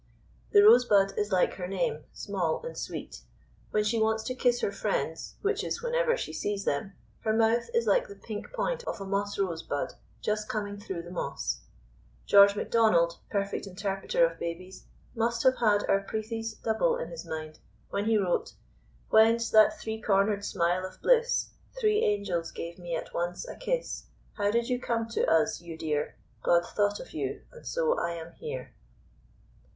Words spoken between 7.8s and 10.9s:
like the pink point of a moss rose bud just coming